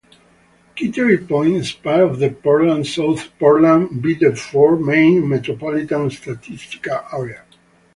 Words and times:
Kittery 0.73 1.19
Point 1.19 1.53
is 1.57 1.73
part 1.73 1.99
of 1.99 2.17
the 2.17 2.31
Portland-South 2.31 3.37
Portland-Biddeford, 3.37 4.81
Maine 4.81 5.29
Metropolitan 5.29 6.09
Statistical 6.09 6.99
Area. 7.13 7.43